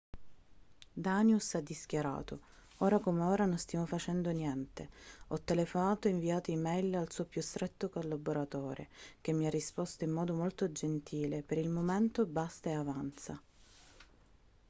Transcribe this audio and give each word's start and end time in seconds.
danius 1.03 1.53
ha 1.53 1.59
dischiarato 1.61 2.39
ora 2.77 2.97
come 2.97 3.21
ora 3.21 3.45
non 3.45 3.59
stiamo 3.59 3.85
facendo 3.85 4.31
niente 4.31 4.89
ho 5.27 5.39
telefonato 5.43 6.07
e 6.07 6.09
inviato 6.09 6.49
e-mail 6.49 6.95
al 6.97 7.11
suo 7.11 7.23
più 7.25 7.39
stretto 7.41 7.87
collaboratore 7.87 8.89
che 9.21 9.31
mi 9.31 9.45
ha 9.45 9.51
risposto 9.51 10.03
in 10.03 10.09
modo 10.09 10.33
molto 10.33 10.71
gentile 10.71 11.43
per 11.43 11.59
il 11.59 11.69
momento 11.69 12.25
basta 12.25 12.71
e 12.71 12.73
avanza 12.73 13.39